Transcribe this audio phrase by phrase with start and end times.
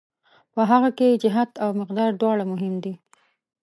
[0.53, 2.93] په هغه کې جهت او مقدار دواړه مهم دي.